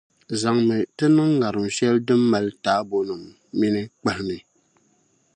[0.41, 3.23] zaŋmi tiniŋŋarim shεli din mali taabonim’
[3.59, 4.37] mini kpahi ni.